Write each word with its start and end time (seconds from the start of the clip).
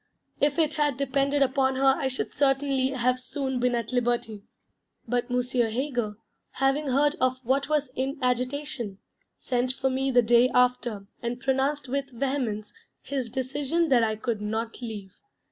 If 0.39 0.57
it 0.57 0.73
had 0.77 0.97
depended 0.97 1.43
upon 1.43 1.75
her 1.75 1.93
I 1.95 2.07
should 2.07 2.33
certainly 2.33 2.87
have 2.87 3.19
soon 3.19 3.59
been 3.59 3.75
at 3.75 3.93
liberty. 3.93 4.41
But 5.07 5.29
M. 5.29 5.43
Heger 5.43 6.15
having 6.53 6.87
heard 6.87 7.13
of 7.21 7.37
what 7.43 7.69
was 7.69 7.91
in 7.95 8.17
agitation, 8.19 8.97
sent 9.37 9.73
for 9.73 9.91
me 9.91 10.09
the 10.09 10.23
day 10.23 10.49
after 10.55 11.05
and 11.21 11.39
pronounced 11.39 11.87
with 11.87 12.09
vehemence 12.09 12.73
his 13.03 13.29
decision 13.29 13.89
that 13.89 14.01
I 14.03 14.15
could 14.15 14.41
not 14.41 14.81
leave. 14.81 15.19